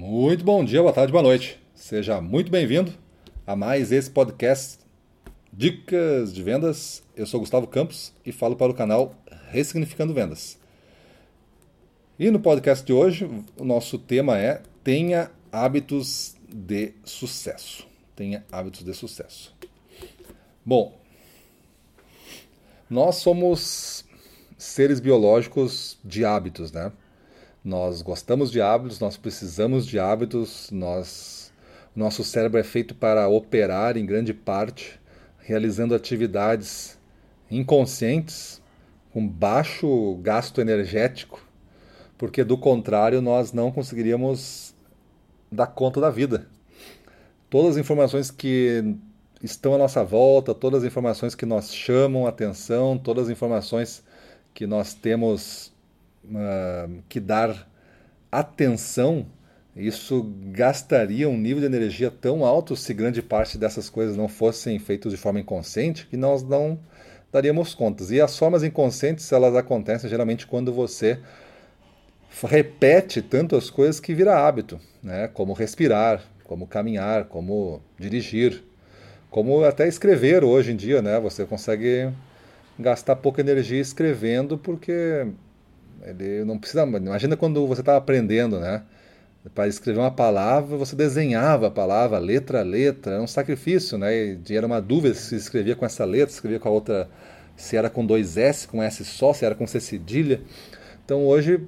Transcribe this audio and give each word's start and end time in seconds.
Muito 0.00 0.44
bom 0.44 0.64
dia, 0.64 0.80
boa 0.80 0.92
tarde, 0.92 1.10
boa 1.10 1.24
noite. 1.24 1.60
Seja 1.74 2.20
muito 2.20 2.52
bem-vindo 2.52 2.94
a 3.44 3.56
mais 3.56 3.90
esse 3.90 4.08
podcast 4.08 4.78
Dicas 5.52 6.32
de 6.32 6.40
Vendas. 6.40 7.02
Eu 7.16 7.26
sou 7.26 7.40
Gustavo 7.40 7.66
Campos 7.66 8.14
e 8.24 8.30
falo 8.30 8.54
para 8.54 8.70
o 8.70 8.74
canal 8.76 9.12
Ressignificando 9.50 10.14
Vendas. 10.14 10.56
E 12.16 12.30
no 12.30 12.38
podcast 12.38 12.86
de 12.86 12.92
hoje, 12.92 13.28
o 13.56 13.64
nosso 13.64 13.98
tema 13.98 14.38
é 14.38 14.62
Tenha 14.84 15.32
hábitos 15.50 16.36
de 16.48 16.92
sucesso. 17.02 17.84
Tenha 18.14 18.46
hábitos 18.52 18.84
de 18.84 18.94
sucesso. 18.94 19.52
Bom, 20.64 20.96
nós 22.88 23.16
somos 23.16 24.04
seres 24.56 25.00
biológicos 25.00 25.98
de 26.04 26.24
hábitos, 26.24 26.70
né? 26.70 26.92
Nós 27.64 28.02
gostamos 28.02 28.50
de 28.50 28.60
hábitos, 28.60 29.00
nós 29.00 29.16
precisamos 29.16 29.86
de 29.86 29.98
hábitos, 29.98 30.70
nós, 30.70 31.52
nosso 31.94 32.22
cérebro 32.22 32.58
é 32.58 32.62
feito 32.62 32.94
para 32.94 33.28
operar 33.28 33.96
em 33.96 34.06
grande 34.06 34.32
parte, 34.32 35.00
realizando 35.38 35.94
atividades 35.94 36.96
inconscientes, 37.50 38.62
com 39.12 39.26
baixo 39.26 40.16
gasto 40.22 40.60
energético, 40.60 41.44
porque 42.16 42.44
do 42.44 42.56
contrário 42.56 43.20
nós 43.20 43.52
não 43.52 43.72
conseguiríamos 43.72 44.74
dar 45.50 45.66
conta 45.66 46.00
da 46.00 46.10
vida. 46.10 46.46
Todas 47.50 47.72
as 47.72 47.76
informações 47.78 48.30
que 48.30 48.94
estão 49.42 49.74
à 49.74 49.78
nossa 49.78 50.04
volta, 50.04 50.54
todas 50.54 50.82
as 50.82 50.86
informações 50.86 51.34
que 51.34 51.46
nós 51.46 51.74
chamam 51.74 52.26
atenção, 52.26 52.98
todas 52.98 53.24
as 53.24 53.30
informações 53.30 54.04
que 54.52 54.66
nós 54.66 54.94
temos 54.94 55.72
uh, 56.24 57.02
que 57.08 57.20
dar 57.20 57.68
atenção, 58.30 59.26
isso 59.74 60.32
gastaria 60.50 61.28
um 61.28 61.36
nível 61.36 61.60
de 61.60 61.66
energia 61.66 62.10
tão 62.10 62.44
alto 62.44 62.74
se 62.74 62.92
grande 62.92 63.22
parte 63.22 63.56
dessas 63.56 63.88
coisas 63.88 64.16
não 64.16 64.28
fossem 64.28 64.78
feitas 64.78 65.12
de 65.12 65.18
forma 65.18 65.40
inconsciente 65.40 66.06
que 66.06 66.16
nós 66.16 66.42
não 66.42 66.78
daríamos 67.32 67.74
contas. 67.74 68.10
E 68.10 68.20
as 68.20 68.36
formas 68.36 68.62
inconscientes, 68.62 69.30
elas 69.30 69.54
acontecem 69.54 70.08
geralmente 70.10 70.46
quando 70.46 70.72
você 70.72 71.18
repete 72.44 73.22
tanto 73.22 73.56
as 73.56 73.70
coisas 73.70 74.00
que 74.00 74.14
vira 74.14 74.36
hábito, 74.36 74.80
né? 75.02 75.28
como 75.28 75.52
respirar, 75.52 76.22
como 76.44 76.66
caminhar, 76.66 77.24
como 77.24 77.82
dirigir, 77.98 78.64
como 79.30 79.64
até 79.64 79.86
escrever 79.86 80.42
hoje 80.44 80.72
em 80.72 80.76
dia, 80.76 81.02
né? 81.02 81.20
Você 81.20 81.44
consegue 81.44 82.10
gastar 82.78 83.16
pouca 83.16 83.40
energia 83.40 83.80
escrevendo 83.80 84.56
porque 84.56 85.26
ele 86.02 86.44
não 86.44 86.58
precisa. 86.58 86.82
Imagina 86.82 87.36
quando 87.36 87.66
você 87.66 87.80
estava 87.80 87.98
aprendendo, 87.98 88.58
né? 88.60 88.82
Para 89.54 89.68
escrever 89.68 90.00
uma 90.00 90.10
palavra, 90.10 90.76
você 90.76 90.94
desenhava 90.94 91.68
a 91.68 91.70
palavra, 91.70 92.18
letra 92.18 92.60
a 92.60 92.62
letra, 92.62 93.14
era 93.14 93.22
um 93.22 93.26
sacrifício, 93.26 93.96
né? 93.96 94.38
E 94.48 94.56
era 94.56 94.66
uma 94.66 94.80
dúvida 94.80 95.14
se 95.14 95.34
escrevia 95.36 95.74
com 95.76 95.86
essa 95.86 96.04
letra, 96.04 96.28
se 96.28 96.34
escrevia 96.34 96.60
com 96.60 96.68
a 96.68 96.72
outra, 96.72 97.08
se 97.56 97.76
era 97.76 97.88
com 97.88 98.04
dois 98.04 98.36
S, 98.36 98.68
com 98.68 98.82
S 98.82 99.04
só, 99.04 99.32
se 99.32 99.44
era 99.44 99.54
com 99.54 99.66
C 99.66 99.80
cedilha. 99.80 100.42
Então 101.04 101.24
hoje 101.26 101.66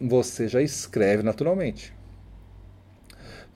você 0.00 0.48
já 0.48 0.62
escreve 0.62 1.22
naturalmente. 1.22 1.92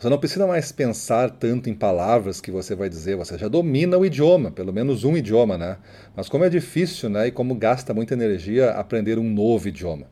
Você 0.03 0.09
não 0.09 0.19
precisa 0.19 0.49
mais 0.49 0.73
pensar 0.73 1.31
tanto 1.31 1.71
em 1.71 1.75
palavras 1.75 2.41
que 2.41 2.51
você 2.51 2.75
vai 2.75 2.89
dizer, 2.89 3.15
você 3.15 3.39
já 3.39 3.47
domina 3.47 3.97
o 3.97 4.05
idioma, 4.05 4.51
pelo 4.51 4.73
menos 4.73 5.05
um 5.05 5.17
idioma, 5.17 5.57
né? 5.57 5.79
Mas 6.17 6.29
como 6.29 6.43
é 6.43 6.49
difícil, 6.49 7.09
né, 7.09 7.29
e 7.29 7.31
como 7.31 7.55
gasta 7.55 7.95
muita 7.95 8.13
energia 8.13 8.73
aprender 8.73 9.17
um 9.17 9.23
novo 9.23 9.69
idioma. 9.69 10.09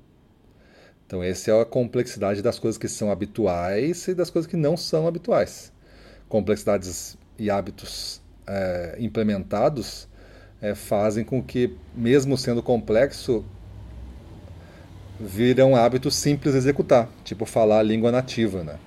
Então, 1.04 1.20
essa 1.24 1.50
é 1.50 1.60
a 1.60 1.64
complexidade 1.64 2.40
das 2.40 2.56
coisas 2.56 2.78
que 2.78 2.86
são 2.86 3.10
habituais 3.10 4.06
e 4.06 4.14
das 4.14 4.30
coisas 4.30 4.48
que 4.48 4.56
não 4.56 4.76
são 4.76 5.08
habituais. 5.08 5.72
Complexidades 6.28 7.18
e 7.36 7.50
hábitos 7.50 8.22
é, 8.46 8.94
implementados 9.00 10.08
é, 10.62 10.72
fazem 10.72 11.24
com 11.24 11.42
que, 11.42 11.76
mesmo 11.96 12.38
sendo 12.38 12.62
complexo, 12.62 13.44
viram 15.18 15.74
hábitos 15.74 16.14
simples 16.14 16.52
de 16.52 16.58
executar, 16.58 17.08
tipo 17.24 17.44
falar 17.44 17.80
a 17.80 17.82
língua 17.82 18.12
nativa, 18.12 18.62
né? 18.62 18.78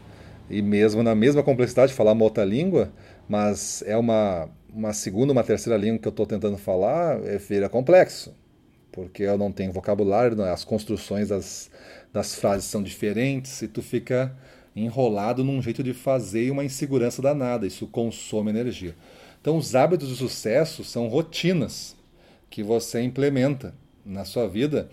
E 0.50 0.62
mesmo 0.62 1.02
na 1.04 1.16
mesma 1.16 1.44
complexidade, 1.44 1.94
falar 1.94 2.12
uma 2.12 2.24
outra 2.24 2.44
língua, 2.44 2.92
mas 3.28 3.84
é 3.86 3.98
uma, 3.98 4.50
uma 4.74 4.94
segunda, 4.94 5.32
uma 5.32 5.44
terceira 5.44 5.78
língua 5.78 6.00
que 6.00 6.08
eu 6.08 6.12
estou 6.12 6.26
tentando 6.26 6.58
falar, 6.58 7.22
é, 7.26 7.38
vira 7.38 7.70
complexo, 7.70 8.34
porque 8.92 9.24
eu 9.24 9.38
não 9.38 9.52
tenho 9.52 9.72
vocabulário, 9.72 10.36
né? 10.36 10.52
as 10.52 10.64
construções 10.64 11.30
das, 11.30 11.72
das 12.12 12.36
frases 12.36 12.66
são 12.66 12.84
diferentes 12.84 13.62
e 13.62 13.68
tu 13.68 13.82
fica 13.82 14.36
enrolado 14.76 15.44
num 15.44 15.62
jeito 15.62 15.84
de 15.84 15.94
fazer 15.94 16.46
e 16.46 16.52
uma 16.52 16.64
insegurança 16.64 17.22
danada, 17.22 17.66
isso 17.66 17.88
consome 17.88 18.50
energia. 18.50 18.96
Então, 19.42 19.58
os 19.58 19.76
hábitos 19.76 20.10
de 20.10 20.16
sucesso 20.16 20.84
são 20.84 21.08
rotinas 21.08 21.96
que 22.50 22.64
você 22.64 23.02
implementa 23.02 23.74
na 24.06 24.26
sua 24.26 24.48
vida 24.48 24.90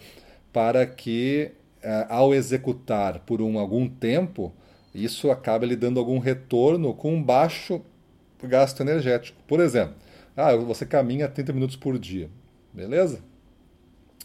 para 0.53 0.85
que, 0.85 1.53
eh, 1.83 2.07
ao 2.09 2.35
executar 2.35 3.21
por 3.21 3.41
um, 3.41 3.59
algum 3.59 3.89
tempo, 3.89 4.53
isso 4.95 5.31
acaba 5.31 5.67
lhe 5.67 5.77
dando 5.77 6.01
algum 6.01 6.19
retorno 6.19 6.93
com 6.95 7.15
um 7.15 7.23
baixo 7.23 7.81
gasto 8.43 8.81
energético. 8.81 9.41
Por 9.47 9.61
exemplo, 9.61 9.95
ah, 10.37 10.55
você 10.57 10.87
caminha 10.87 11.29
30 11.29 11.53
minutos 11.53 11.77
por 11.77 11.99
dia, 11.99 12.29
beleza? 12.73 13.21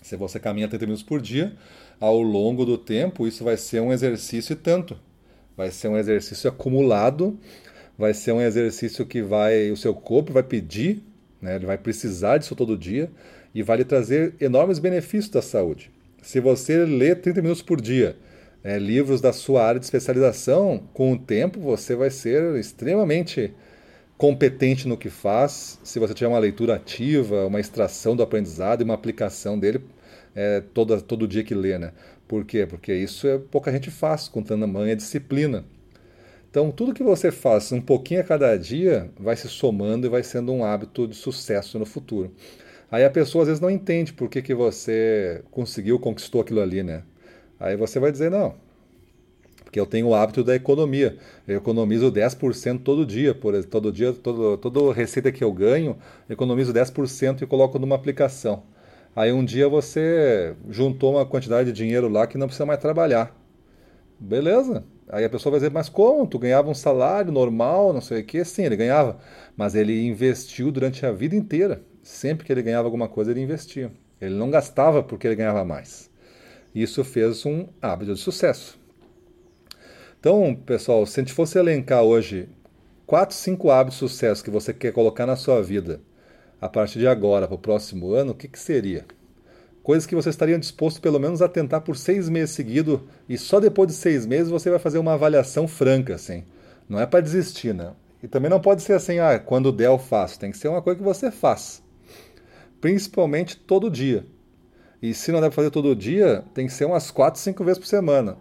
Se 0.01 0.15
você 0.15 0.39
caminha 0.39 0.67
30 0.67 0.85
minutos 0.85 1.03
por 1.03 1.21
dia, 1.21 1.55
ao 1.99 2.21
longo 2.21 2.65
do 2.65 2.77
tempo, 2.77 3.27
isso 3.27 3.43
vai 3.43 3.57
ser 3.57 3.81
um 3.81 3.91
exercício 3.91 4.53
e 4.53 4.55
tanto. 4.55 4.97
Vai 5.57 5.71
ser 5.71 5.87
um 5.87 5.97
exercício 5.97 6.49
acumulado, 6.49 7.39
vai 7.97 8.13
ser 8.13 8.31
um 8.33 8.41
exercício 8.41 9.05
que 9.05 9.21
vai 9.21 9.71
o 9.71 9.77
seu 9.77 9.93
corpo 9.93 10.33
vai 10.33 10.43
pedir, 10.43 11.01
né? 11.41 11.55
ele 11.55 11.65
vai 11.65 11.77
precisar 11.77 12.37
disso 12.37 12.55
todo 12.55 12.77
dia 12.77 13.09
e 13.53 13.63
vai 13.63 13.77
lhe 13.77 13.85
trazer 13.85 14.35
enormes 14.39 14.79
benefícios 14.79 15.29
da 15.29 15.41
saúde. 15.41 15.91
Se 16.21 16.39
você 16.39 16.85
lê 16.85 17.15
30 17.15 17.41
minutos 17.41 17.61
por 17.61 17.79
dia, 17.79 18.17
é, 18.65 18.79
livros 18.79 19.21
da 19.21 19.31
sua 19.31 19.63
área 19.63 19.79
de 19.79 19.85
especialização, 19.85 20.81
com 20.91 21.13
o 21.13 21.19
tempo 21.19 21.59
você 21.59 21.95
vai 21.95 22.09
ser 22.09 22.55
extremamente 22.55 23.53
competente 24.17 24.87
no 24.87 24.97
que 24.97 25.07
faz. 25.07 25.79
Se 25.83 25.99
você 25.99 26.15
tiver 26.15 26.29
uma 26.29 26.39
leitura 26.39 26.73
ativa, 26.73 27.45
uma 27.45 27.59
extração 27.59 28.15
do 28.15 28.23
aprendizado 28.23 28.81
e 28.81 28.83
uma 28.83 28.95
aplicação 28.95 29.59
dele 29.59 29.81
é, 30.33 30.63
todo, 30.73 30.99
todo 30.99 31.27
dia 31.27 31.43
que 31.43 31.53
lê. 31.53 31.77
Né? 31.77 31.91
Por 32.27 32.43
quê? 32.43 32.65
Porque 32.65 32.91
isso 32.91 33.27
é, 33.27 33.37
pouca 33.37 33.71
gente 33.71 33.91
faz 33.91 34.27
com 34.27 34.41
tamanha 34.41 34.95
disciplina. 34.95 35.63
Então, 36.49 36.71
tudo 36.71 36.93
que 36.93 37.03
você 37.03 37.31
faz 37.31 37.71
um 37.71 37.81
pouquinho 37.81 38.21
a 38.21 38.23
cada 38.23 38.57
dia 38.57 39.11
vai 39.19 39.35
se 39.35 39.47
somando 39.47 40.07
e 40.07 40.09
vai 40.09 40.23
sendo 40.23 40.51
um 40.51 40.65
hábito 40.65 41.07
de 41.07 41.15
sucesso 41.15 41.77
no 41.77 41.85
futuro. 41.85 42.33
Aí 42.89 43.05
a 43.05 43.11
pessoa 43.11 43.43
às 43.43 43.47
vezes 43.47 43.61
não 43.61 43.69
entende 43.69 44.11
por 44.11 44.27
que, 44.27 44.41
que 44.41 44.55
você 44.55 45.43
conseguiu, 45.51 45.99
conquistou 45.99 46.41
aquilo 46.41 46.61
ali, 46.61 46.81
né? 46.81 47.03
Aí 47.59 47.75
você 47.75 47.99
vai 47.99 48.11
dizer, 48.11 48.29
não, 48.29 48.55
porque 49.75 49.79
eu 49.79 49.85
tenho 49.85 50.07
o 50.07 50.15
hábito 50.15 50.41
da 50.41 50.55
economia. 50.55 51.17
Eu 51.45 51.57
economizo 51.57 52.09
10% 52.09 52.79
todo 52.81 53.05
dia, 53.05 53.35
por 53.35 53.61
todo 53.65 53.91
dia, 53.91 54.13
todo, 54.13 54.57
toda 54.57 54.93
receita 54.93 55.33
que 55.33 55.43
eu 55.43 55.51
ganho, 55.51 55.97
economizo 56.29 56.71
10% 56.71 57.41
e 57.41 57.45
coloco 57.45 57.77
numa 57.77 57.95
aplicação. 57.95 58.63
Aí 59.13 59.33
um 59.33 59.43
dia 59.43 59.67
você 59.67 60.55
juntou 60.69 61.15
uma 61.15 61.25
quantidade 61.25 61.73
de 61.73 61.77
dinheiro 61.77 62.07
lá 62.07 62.25
que 62.25 62.37
não 62.37 62.47
precisa 62.47 62.65
mais 62.65 62.79
trabalhar. 62.79 63.35
Beleza? 64.17 64.85
Aí 65.09 65.25
a 65.25 65.29
pessoa 65.29 65.51
vai 65.51 65.59
dizer, 65.59 65.71
mas 65.71 65.89
como? 65.89 66.25
Tu 66.25 66.39
ganhava 66.39 66.69
um 66.69 66.73
salário 66.73 67.31
normal, 67.31 67.91
não 67.91 68.01
sei 68.01 68.21
o 68.21 68.25
quê? 68.25 68.45
Sim, 68.45 68.63
ele 68.63 68.77
ganhava. 68.77 69.19
Mas 69.57 69.75
ele 69.75 70.05
investiu 70.07 70.71
durante 70.71 71.05
a 71.05 71.11
vida 71.11 71.35
inteira. 71.35 71.83
Sempre 72.01 72.45
que 72.45 72.51
ele 72.53 72.61
ganhava 72.61 72.87
alguma 72.87 73.09
coisa, 73.09 73.31
ele 73.31 73.41
investia. 73.41 73.91
Ele 74.21 74.35
não 74.35 74.49
gastava 74.49 75.03
porque 75.03 75.27
ele 75.27 75.35
ganhava 75.35 75.65
mais. 75.65 76.09
Isso 76.75 77.05
fez 77.05 77.45
um 77.45 77.69
hábito 77.81 78.13
de 78.13 78.19
sucesso. 78.19 78.77
Então, 80.19 80.53
pessoal, 80.53 81.05
se 81.05 81.17
a 81.17 81.23
gente 81.23 81.31
fosse 81.31 81.57
elencar 81.57 82.03
hoje 82.03 82.49
quatro, 83.05 83.33
cinco 83.33 83.71
hábitos 83.71 83.99
de 83.99 84.09
sucesso 84.09 84.43
que 84.43 84.49
você 84.49 84.73
quer 84.73 84.91
colocar 84.91 85.25
na 85.25 85.37
sua 85.37 85.63
vida 85.63 86.01
a 86.59 86.67
partir 86.67 86.99
de 86.99 87.07
agora 87.07 87.47
para 87.47 87.55
o 87.55 87.59
próximo 87.59 88.11
ano, 88.11 88.33
o 88.33 88.35
que, 88.35 88.49
que 88.49 88.59
seria? 88.59 89.05
Coisas 89.83 90.05
que 90.05 90.15
você 90.15 90.29
estaria 90.29 90.59
disposto 90.59 90.99
pelo 90.99 91.19
menos 91.19 91.41
a 91.41 91.47
tentar 91.47 91.79
por 91.79 91.95
seis 91.95 92.27
meses 92.27 92.55
seguidos 92.55 92.99
e 93.29 93.37
só 93.37 93.59
depois 93.61 93.87
de 93.87 93.93
seis 93.93 94.25
meses 94.25 94.49
você 94.49 94.69
vai 94.69 94.79
fazer 94.79 94.97
uma 94.97 95.13
avaliação 95.13 95.67
franca, 95.69 96.15
assim. 96.15 96.43
Não 96.89 96.99
é 96.99 97.05
para 97.05 97.21
desistir, 97.21 97.73
né? 97.73 97.93
E 98.21 98.27
também 98.27 98.49
não 98.49 98.59
pode 98.59 98.81
ser 98.81 98.93
assim, 98.93 99.19
ah, 99.19 99.39
quando 99.39 99.71
der 99.71 99.85
eu 99.85 99.99
faço. 99.99 100.39
Tem 100.39 100.51
que 100.51 100.57
ser 100.57 100.67
uma 100.67 100.81
coisa 100.81 100.97
que 100.97 101.05
você 101.05 101.31
faz. 101.31 101.83
Principalmente 102.81 103.55
todo 103.55 103.89
dia. 103.89 104.25
E 105.05 105.13
se 105.13 105.31
não 105.31 105.39
deve 105.39 105.53
fazer 105.53 105.69
todo 105.69 105.95
dia, 105.95 106.43
tem 106.55 106.65
que 106.65 106.73
ser 106.73 106.85
umas 106.85 107.11
4, 107.11 107.39
5 107.39 107.63
vezes 107.63 107.77
por 107.77 107.85
semana. 107.85 108.37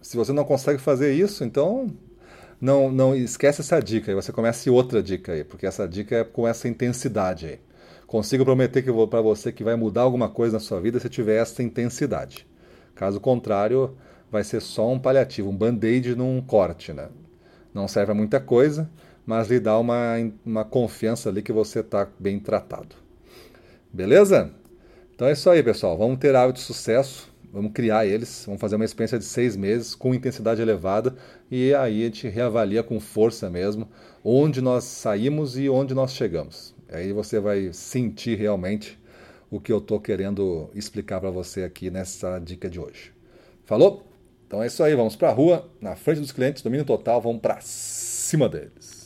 Se 0.00 0.16
você 0.16 0.32
não 0.32 0.44
consegue 0.44 0.80
fazer 0.80 1.12
isso, 1.12 1.44
então 1.44 1.94
não, 2.58 2.90
não 2.90 3.14
esquece 3.14 3.60
essa 3.60 3.78
dica 3.80 4.10
aí. 4.10 4.14
Você 4.14 4.32
começa 4.32 4.70
outra 4.72 5.02
dica 5.02 5.32
aí, 5.32 5.44
porque 5.44 5.66
essa 5.66 5.86
dica 5.86 6.16
é 6.16 6.24
com 6.24 6.48
essa 6.48 6.68
intensidade 6.68 7.44
aí. 7.44 7.60
Consigo 8.06 8.46
prometer 8.46 8.80
que 8.80 8.90
para 9.08 9.20
você 9.20 9.52
que 9.52 9.62
vai 9.62 9.76
mudar 9.76 10.02
alguma 10.02 10.30
coisa 10.30 10.54
na 10.54 10.60
sua 10.60 10.80
vida 10.80 10.98
se 10.98 11.10
tiver 11.10 11.36
essa 11.36 11.62
intensidade. 11.62 12.46
Caso 12.94 13.20
contrário, 13.20 13.94
vai 14.32 14.42
ser 14.42 14.62
só 14.62 14.90
um 14.90 14.98
paliativo, 14.98 15.50
um 15.50 15.56
band-aid 15.56 16.14
num 16.14 16.40
corte, 16.40 16.94
né? 16.94 17.10
Não 17.74 17.86
serve 17.86 18.12
a 18.12 18.14
muita 18.14 18.40
coisa, 18.40 18.88
mas 19.26 19.48
lhe 19.48 19.60
dá 19.60 19.78
uma, 19.78 20.14
uma 20.46 20.64
confiança 20.64 21.28
ali 21.28 21.42
que 21.42 21.52
você 21.52 21.80
está 21.80 22.08
bem 22.18 22.40
tratado. 22.40 22.96
Beleza? 23.92 24.50
Então 25.16 25.28
é 25.28 25.32
isso 25.32 25.48
aí, 25.48 25.62
pessoal. 25.62 25.96
Vamos 25.96 26.18
ter 26.18 26.36
hábitos 26.36 26.60
de 26.60 26.66
sucesso, 26.66 27.32
vamos 27.50 27.72
criar 27.72 28.04
eles, 28.04 28.42
vamos 28.44 28.60
fazer 28.60 28.76
uma 28.76 28.84
experiência 28.84 29.18
de 29.18 29.24
seis 29.24 29.56
meses 29.56 29.94
com 29.94 30.14
intensidade 30.14 30.60
elevada 30.60 31.16
e 31.50 31.72
aí 31.74 32.02
a 32.02 32.04
gente 32.04 32.28
reavalia 32.28 32.82
com 32.82 33.00
força 33.00 33.48
mesmo 33.48 33.88
onde 34.22 34.60
nós 34.60 34.84
saímos 34.84 35.56
e 35.56 35.70
onde 35.70 35.94
nós 35.94 36.12
chegamos. 36.12 36.74
Aí 36.92 37.14
você 37.14 37.40
vai 37.40 37.72
sentir 37.72 38.36
realmente 38.36 38.98
o 39.50 39.58
que 39.58 39.72
eu 39.72 39.78
estou 39.78 39.98
querendo 39.98 40.68
explicar 40.74 41.18
para 41.18 41.30
você 41.30 41.62
aqui 41.62 41.90
nessa 41.90 42.38
dica 42.38 42.68
de 42.68 42.78
hoje. 42.78 43.10
Falou? 43.64 44.06
Então 44.46 44.62
é 44.62 44.66
isso 44.66 44.82
aí, 44.82 44.94
vamos 44.94 45.16
para 45.16 45.30
a 45.30 45.32
rua, 45.32 45.66
na 45.80 45.96
frente 45.96 46.20
dos 46.20 46.30
clientes, 46.30 46.62
domínio 46.62 46.84
total, 46.84 47.22
vamos 47.22 47.40
para 47.40 47.56
cima 47.62 48.50
deles. 48.50 49.05